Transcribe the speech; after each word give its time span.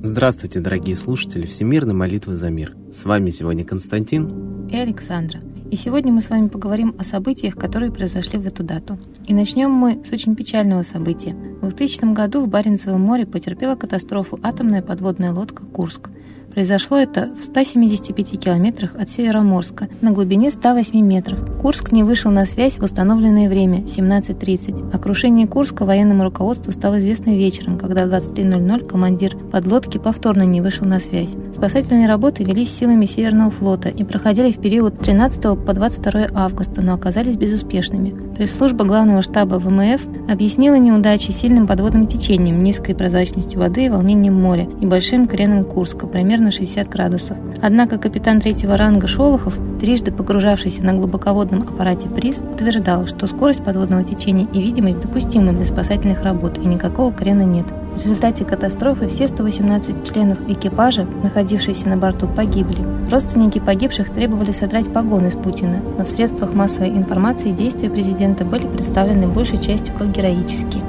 Здравствуйте, 0.00 0.60
дорогие 0.60 0.94
слушатели 0.94 1.44
Всемирной 1.44 1.92
молитвы 1.92 2.36
за 2.36 2.50
мир. 2.50 2.76
С 2.92 3.04
вами 3.04 3.30
сегодня 3.30 3.64
Константин 3.64 4.68
и 4.70 4.76
Александра. 4.76 5.40
И 5.72 5.76
сегодня 5.76 6.12
мы 6.12 6.22
с 6.22 6.30
вами 6.30 6.46
поговорим 6.46 6.94
о 6.98 7.02
событиях, 7.02 7.56
которые 7.56 7.90
произошли 7.90 8.38
в 8.38 8.46
эту 8.46 8.62
дату. 8.62 8.96
И 9.26 9.34
начнем 9.34 9.70
мы 9.72 10.04
с 10.04 10.12
очень 10.12 10.36
печального 10.36 10.84
события. 10.84 11.34
В 11.60 11.68
2000 11.70 12.12
году 12.14 12.42
в 12.42 12.48
Баренцевом 12.48 13.00
море 13.00 13.26
потерпела 13.26 13.74
катастрофу 13.74 14.38
атомная 14.40 14.82
подводная 14.82 15.32
лодка 15.32 15.64
«Курск». 15.64 16.10
Произошло 16.58 16.96
это 16.96 17.28
в 17.38 17.44
175 17.44 18.40
километрах 18.40 18.96
от 18.96 19.08
Североморска 19.08 19.88
на 20.00 20.10
глубине 20.10 20.50
108 20.50 21.00
метров. 21.06 21.38
Курск 21.62 21.92
не 21.92 22.02
вышел 22.02 22.32
на 22.32 22.46
связь 22.46 22.78
в 22.78 22.82
установленное 22.82 23.48
время 23.48 23.82
17.30. 23.82 24.92
О 24.92 24.98
крушении 24.98 25.46
Курска 25.46 25.84
военному 25.84 26.24
руководству 26.24 26.72
стало 26.72 26.98
известно 26.98 27.30
вечером, 27.30 27.78
когда 27.78 28.06
в 28.06 28.08
23.00 28.12 28.88
командир 28.88 29.36
подлодки 29.36 29.98
повторно 29.98 30.42
не 30.42 30.60
вышел 30.60 30.84
на 30.84 30.98
связь. 30.98 31.36
Спасательные 31.54 32.08
работы 32.08 32.42
велись 32.42 32.76
силами 32.76 33.06
Северного 33.06 33.52
флота 33.52 33.88
и 33.88 34.02
проходили 34.02 34.50
в 34.50 34.58
период 34.58 34.98
13 34.98 35.64
по 35.64 35.72
22 35.72 36.30
августа, 36.34 36.82
но 36.82 36.94
оказались 36.94 37.36
безуспешными. 37.36 38.34
Пресс-служба 38.34 38.84
главного 38.84 39.22
штаба 39.22 39.60
ВМФ 39.60 40.00
объяснила 40.28 40.74
неудачи 40.74 41.30
сильным 41.30 41.68
подводным 41.68 42.08
течением, 42.08 42.64
низкой 42.64 42.94
прозрачностью 42.94 43.60
воды 43.60 43.86
и 43.86 43.88
волнением 43.88 44.34
моря 44.34 44.68
и 44.80 44.86
большим 44.86 45.28
креном 45.28 45.64
Курска, 45.64 46.08
примерно 46.08 46.47
примерно 46.48 46.50
60 46.50 46.88
градусов. 46.88 47.36
Однако 47.62 47.98
капитан 47.98 48.40
третьего 48.40 48.76
ранга 48.76 49.06
Шолохов, 49.06 49.58
трижды 49.80 50.12
погружавшийся 50.12 50.82
на 50.82 50.92
глубоководном 50.92 51.62
аппарате 51.62 52.08
ПРИС, 52.08 52.42
утверждал, 52.42 53.04
что 53.04 53.26
скорость 53.26 53.64
подводного 53.64 54.04
течения 54.04 54.46
и 54.52 54.60
видимость 54.60 55.00
допустимы 55.00 55.52
для 55.52 55.66
спасательных 55.66 56.22
работ 56.22 56.58
и 56.58 56.66
никакого 56.66 57.12
крена 57.12 57.42
нет. 57.42 57.66
В 57.94 58.00
результате 58.00 58.44
катастрофы 58.44 59.08
все 59.08 59.26
118 59.26 60.06
членов 60.08 60.38
экипажа, 60.48 61.06
находившиеся 61.22 61.88
на 61.88 61.96
борту, 61.96 62.28
погибли. 62.28 62.84
Родственники 63.10 63.58
погибших 63.58 64.10
требовали 64.10 64.52
содрать 64.52 64.92
погоны 64.92 65.30
с 65.30 65.34
Путина, 65.34 65.80
но 65.98 66.04
в 66.04 66.08
средствах 66.08 66.54
массовой 66.54 66.90
информации 66.90 67.50
действия 67.50 67.90
президента 67.90 68.44
были 68.44 68.66
представлены 68.66 69.26
большей 69.26 69.58
частью 69.58 69.94
как 69.94 70.12
героические. 70.12 70.84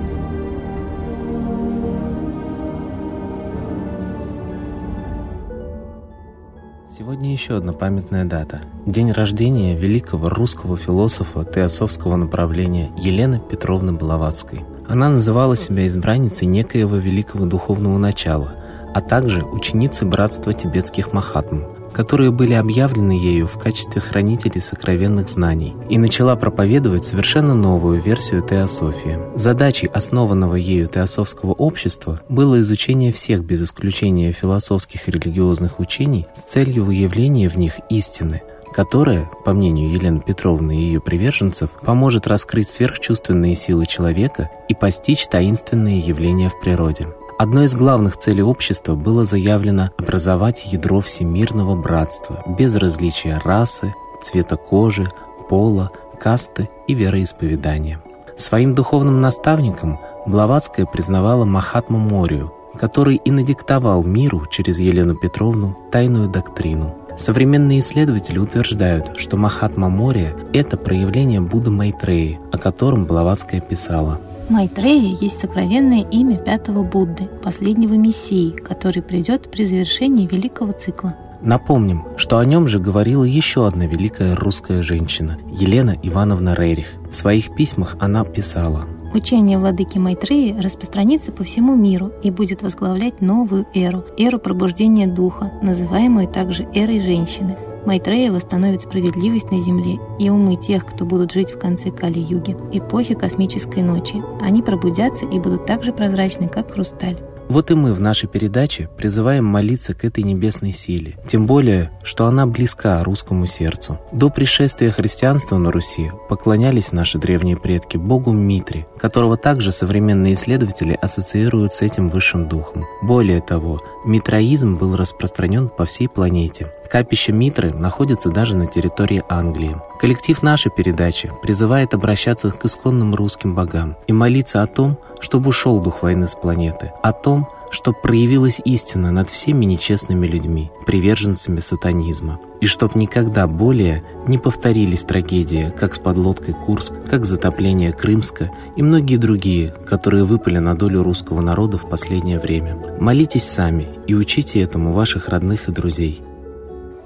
Сегодня 7.19 7.33
еще 7.33 7.57
одна 7.57 7.73
памятная 7.73 8.23
дата. 8.23 8.61
День 8.85 9.11
рождения 9.11 9.75
великого 9.75 10.29
русского 10.29 10.77
философа 10.77 11.43
теософского 11.43 12.15
направления 12.15 12.91
Елены 12.95 13.41
Петровны 13.41 13.91
Блаватской. 13.91 14.61
Она 14.87 15.09
называла 15.09 15.57
себя 15.57 15.85
избранницей 15.85 16.47
некоего 16.47 16.95
великого 16.95 17.45
духовного 17.45 17.97
начала, 17.97 18.53
а 18.93 19.01
также 19.01 19.43
ученицей 19.43 20.07
братства 20.07 20.53
тибетских 20.53 21.11
махатм, 21.11 21.63
которые 21.93 22.31
были 22.31 22.53
объявлены 22.53 23.11
ею 23.11 23.47
в 23.47 23.57
качестве 23.57 24.01
хранителей 24.01 24.61
сокровенных 24.61 25.29
знаний, 25.29 25.75
и 25.89 25.97
начала 25.97 26.35
проповедовать 26.35 27.05
совершенно 27.05 27.53
новую 27.53 28.01
версию 28.01 28.41
теософии. 28.41 29.19
Задачей 29.35 29.87
основанного 29.87 30.55
ею 30.55 30.87
теософского 30.87 31.53
общества 31.53 32.19
было 32.29 32.59
изучение 32.61 33.11
всех 33.11 33.43
без 33.43 33.63
исключения 33.63 34.31
философских 34.31 35.07
и 35.07 35.11
религиозных 35.11 35.79
учений 35.79 36.27
с 36.33 36.43
целью 36.43 36.85
выявления 36.85 37.49
в 37.49 37.57
них 37.57 37.73
истины, 37.89 38.41
которая, 38.73 39.29
по 39.43 39.53
мнению 39.53 39.91
Елены 39.91 40.21
Петровны 40.21 40.77
и 40.77 40.85
ее 40.85 41.01
приверженцев, 41.01 41.69
поможет 41.81 42.27
раскрыть 42.27 42.69
сверхчувственные 42.69 43.55
силы 43.55 43.85
человека 43.85 44.49
и 44.67 44.73
постичь 44.73 45.27
таинственные 45.27 45.99
явления 45.99 46.49
в 46.49 46.59
природе. 46.59 47.07
Одной 47.39 47.67
из 47.67 47.73
главных 47.73 48.17
целей 48.17 48.43
общества 48.43 48.95
было 48.95 49.23
заявлено 49.23 49.91
образовать 49.97 50.65
ядро 50.65 50.99
всемирного 50.99 51.73
братства 51.73 52.43
без 52.45 52.75
различия 52.75 53.39
расы, 53.41 53.95
цвета 54.21 54.57
кожи, 54.57 55.09
пола, 55.47 55.89
касты 56.19 56.67
и 56.85 56.93
вероисповедания. 56.93 58.01
Своим 58.35 58.75
духовным 58.75 59.21
наставником 59.21 59.99
Блаватская 60.25 60.85
признавала 60.85 61.45
Махатму 61.45 61.97
Морию, 61.97 62.51
который 62.77 63.15
и 63.15 63.31
надиктовал 63.31 64.03
миру 64.03 64.45
через 64.51 64.77
Елену 64.79 65.15
Петровну 65.15 65.77
тайную 65.93 66.27
доктрину. 66.27 66.93
Современные 67.17 67.79
исследователи 67.79 68.37
утверждают, 68.37 69.13
что 69.15 69.37
Махатма 69.37 69.87
Мория– 69.87 70.35
это 70.53 70.75
проявление 70.75 71.39
Будды 71.39 71.71
Майтреи, 71.71 72.37
о 72.51 72.57
котором 72.57 73.05
Блаватская 73.05 73.61
писала– 73.61 74.19
Майтрея 74.49 75.15
есть 75.21 75.39
сокровенное 75.39 76.01
имя 76.09 76.37
пятого 76.37 76.83
Будды, 76.83 77.25
последнего 77.43 77.93
Мессии, 77.93 78.49
который 78.49 79.03
придет 79.03 79.51
при 79.51 79.63
завершении 79.63 80.25
великого 80.25 80.71
цикла. 80.71 81.15
Напомним, 81.41 82.03
что 82.17 82.39
о 82.39 82.45
нем 82.45 82.67
же 82.67 82.79
говорила 82.79 83.23
еще 83.23 83.67
одна 83.67 83.85
великая 83.85 84.35
русская 84.35 84.81
женщина, 84.81 85.37
Елена 85.51 85.95
Ивановна 86.01 86.55
Рерих. 86.55 86.95
В 87.11 87.15
своих 87.15 87.53
письмах 87.53 87.95
она 87.99 88.25
писала 88.25 88.85
Учение 89.13 89.57
владыки 89.57 89.97
Майтреи 89.97 90.59
распространится 90.59 91.31
по 91.31 91.43
всему 91.43 91.75
миру 91.75 92.11
и 92.23 92.31
будет 92.31 92.61
возглавлять 92.63 93.21
новую 93.21 93.67
эру, 93.73 94.03
эру 94.17 94.39
пробуждения 94.39 95.07
духа, 95.07 95.51
называемую 95.61 96.27
также 96.27 96.67
эрой 96.73 97.01
женщины– 97.01 97.55
Майтрея 97.85 98.31
восстановит 98.31 98.81
справедливость 98.81 99.51
на 99.51 99.59
Земле 99.59 99.99
и 100.19 100.29
умы 100.29 100.55
тех, 100.55 100.85
кто 100.85 101.05
будут 101.05 101.31
жить 101.31 101.51
в 101.51 101.59
конце 101.59 101.91
Кали-юги, 101.91 102.55
эпохи 102.71 103.13
космической 103.13 103.83
ночи. 103.83 104.21
Они 104.41 104.61
пробудятся 104.61 105.25
и 105.25 105.39
будут 105.39 105.65
так 105.65 105.83
же 105.83 105.93
прозрачны, 105.93 106.47
как 106.47 106.71
хрусталь. 106.71 107.17
Вот 107.49 107.71
и 107.71 107.73
мы 107.73 107.95
в 107.95 107.99
нашей 107.99 108.29
передаче 108.29 108.89
призываем 108.95 109.43
молиться 109.43 109.95
к 109.95 110.05
этой 110.05 110.23
небесной 110.23 110.71
силе, 110.71 111.17
тем 111.27 111.47
более, 111.47 111.89
что 112.03 112.27
она 112.27 112.45
близка 112.45 113.03
русскому 113.03 113.47
сердцу. 113.47 113.97
До 114.11 114.29
пришествия 114.29 114.91
христианства 114.91 115.57
на 115.57 115.71
Руси 115.71 116.11
поклонялись 116.29 116.91
наши 116.91 117.17
древние 117.17 117.57
предки 117.57 117.97
богу 117.97 118.31
Митре, 118.31 118.85
которого 118.99 119.35
также 119.35 119.71
современные 119.71 120.35
исследователи 120.35 120.95
ассоциируют 121.01 121.73
с 121.73 121.81
этим 121.81 122.09
высшим 122.09 122.47
духом. 122.47 122.85
Более 123.01 123.41
того, 123.41 123.79
митроизм 124.05 124.75
был 124.75 124.95
распространен 124.95 125.69
по 125.69 125.85
всей 125.85 126.07
планете. 126.07 126.67
Капище 126.89 127.31
Митры 127.31 127.71
находится 127.71 128.29
даже 128.29 128.55
на 128.55 128.65
территории 128.65 129.23
Англии. 129.29 129.75
Коллектив 129.99 130.41
нашей 130.41 130.71
передачи 130.71 131.31
призывает 131.43 131.93
обращаться 131.93 132.49
к 132.49 132.65
исконным 132.65 133.13
русским 133.13 133.53
богам 133.53 133.95
и 134.07 134.13
молиться 134.13 134.63
о 134.63 134.67
том, 134.67 134.97
чтобы 135.19 135.49
ушел 135.49 135.79
дух 135.81 136.01
войны 136.01 136.25
с 136.25 136.33
планеты, 136.33 136.91
о 137.03 137.13
том, 137.13 137.47
чтобы 137.69 137.99
проявилась 138.01 138.59
истина 138.65 139.11
над 139.11 139.29
всеми 139.29 139.65
нечестными 139.65 140.25
людьми, 140.25 140.71
приверженцами 140.87 141.59
сатанизма, 141.59 142.39
и 142.59 142.65
чтоб 142.65 142.95
никогда 142.95 143.45
более 143.45 144.03
не 144.25 144.39
повторились 144.39 145.03
трагедии, 145.03 145.71
как 145.79 145.93
с 145.93 145.99
подлодкой 145.99 146.55
Курск, 146.55 146.93
как 147.07 147.25
затопление 147.25 147.93
Крымска 147.93 148.49
и 148.75 148.81
многие 148.81 149.17
другие, 149.17 149.75
которые 149.87 150.23
выпали 150.23 150.57
на 150.57 150.75
долю 150.75 151.03
русского 151.03 151.41
народа 151.41 151.77
в 151.77 151.87
последнее 151.87 152.39
время. 152.39 152.77
Молитесь 152.99 153.43
сами 153.43 153.87
и 154.07 154.15
учите 154.15 154.61
этому 154.61 154.91
ваших 154.91 155.27
родных 155.27 155.69
и 155.69 155.71
друзей. 155.71 156.23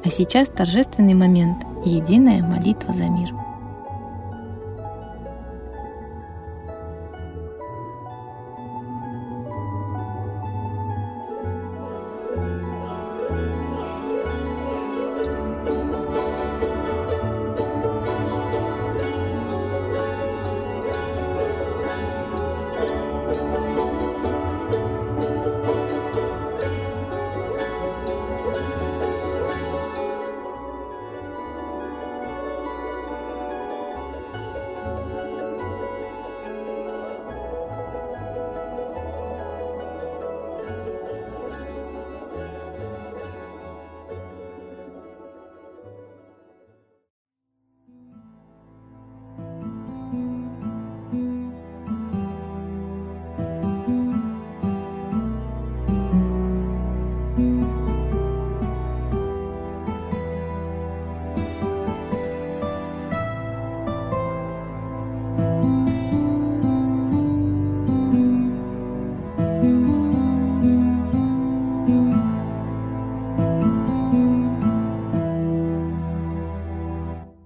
А 0.06 0.10
сейчас 0.10 0.50
торжественный 0.50 1.14
момент– 1.14 1.66
единая 1.86 2.44
молитва 2.44 2.94
за 2.94 3.06
мир. 3.06 3.43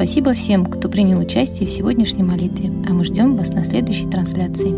Спасибо 0.00 0.32
всем, 0.32 0.64
кто 0.64 0.88
принял 0.88 1.20
участие 1.20 1.68
в 1.68 1.70
сегодняшней 1.70 2.22
молитве, 2.22 2.72
а 2.88 2.94
мы 2.94 3.04
ждем 3.04 3.36
вас 3.36 3.50
на 3.50 3.62
следующей 3.62 4.08
трансляции. 4.08 4.70